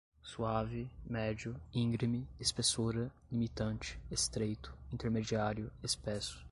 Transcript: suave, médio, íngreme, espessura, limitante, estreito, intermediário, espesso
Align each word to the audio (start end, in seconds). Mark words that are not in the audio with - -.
suave, 0.23 0.89
médio, 1.07 1.55
íngreme, 1.75 2.27
espessura, 2.39 3.11
limitante, 3.31 3.99
estreito, 4.09 4.73
intermediário, 4.91 5.69
espesso 5.83 6.39